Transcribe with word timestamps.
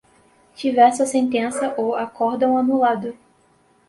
tiver 0.55 0.89
sua 0.95 1.05
sentença 1.05 1.75
ou 1.77 1.93
acórdão 1.95 2.57
anulado 2.57 3.15